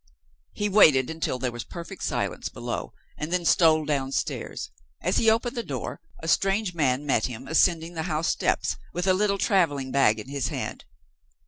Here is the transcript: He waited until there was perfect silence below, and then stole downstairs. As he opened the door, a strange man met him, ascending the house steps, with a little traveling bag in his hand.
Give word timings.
He 0.53 0.67
waited 0.67 1.11
until 1.11 1.37
there 1.37 1.51
was 1.51 1.63
perfect 1.63 2.01
silence 2.01 2.49
below, 2.49 2.91
and 3.19 3.31
then 3.31 3.45
stole 3.45 3.85
downstairs. 3.85 4.71
As 4.99 5.17
he 5.17 5.29
opened 5.29 5.55
the 5.55 5.61
door, 5.61 6.01
a 6.23 6.27
strange 6.27 6.73
man 6.73 7.05
met 7.05 7.27
him, 7.27 7.47
ascending 7.47 7.93
the 7.93 8.01
house 8.09 8.29
steps, 8.29 8.77
with 8.93 9.05
a 9.05 9.13
little 9.13 9.37
traveling 9.37 9.91
bag 9.91 10.17
in 10.19 10.27
his 10.27 10.47
hand. 10.47 10.85